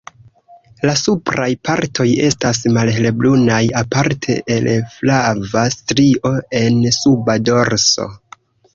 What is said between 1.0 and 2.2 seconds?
supraj partoj